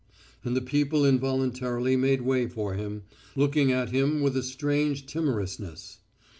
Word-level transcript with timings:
And 0.43 0.55
the 0.55 0.61
people 0.63 1.05
involuntarily 1.05 1.95
made 1.95 2.23
way 2.23 2.47
for 2.47 2.73
him, 2.73 3.03
looking 3.35 3.71
at 3.71 3.91
him 3.91 4.21
with 4.23 4.35
a 4.35 4.41
strange 4.41 5.05
timorousness. 5.05 5.99